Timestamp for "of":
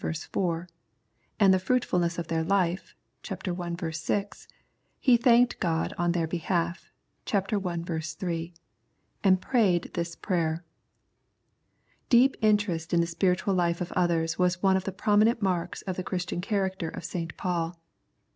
2.17-2.25, 13.79-13.91, 14.75-14.85, 15.83-15.97, 16.89-17.03